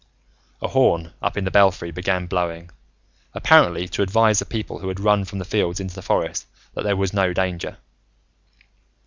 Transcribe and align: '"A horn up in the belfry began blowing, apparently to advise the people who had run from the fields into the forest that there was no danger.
'"A 0.63 0.67
horn 0.69 1.13
up 1.21 1.37
in 1.37 1.43
the 1.43 1.51
belfry 1.51 1.91
began 1.91 2.25
blowing, 2.25 2.71
apparently 3.35 3.87
to 3.89 4.01
advise 4.01 4.39
the 4.39 4.45
people 4.47 4.79
who 4.79 4.87
had 4.87 4.99
run 4.99 5.25
from 5.25 5.37
the 5.37 5.45
fields 5.45 5.79
into 5.79 5.93
the 5.93 6.01
forest 6.01 6.47
that 6.73 6.83
there 6.83 6.97
was 6.97 7.13
no 7.13 7.33
danger. 7.33 7.77